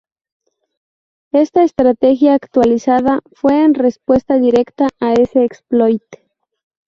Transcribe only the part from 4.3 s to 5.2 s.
directa a